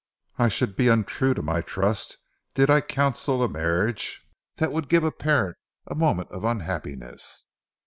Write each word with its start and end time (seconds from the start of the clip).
I 0.39 0.47
should 0.47 0.75
be 0.75 0.87
untrue 0.87 1.35
to 1.35 1.43
my 1.43 1.61
trust 1.61 2.17
did 2.55 2.71
I 2.71 2.81
counsel 2.81 3.43
a 3.43 3.47
marriage 3.47 4.19
that 4.55 4.71
would 4.71 4.89
give 4.89 5.03
a 5.03 5.11
parent 5.11 5.57
a 5.85 5.93
moment 5.93 6.31
of 6.31 6.43
unhappiness. 6.43 7.45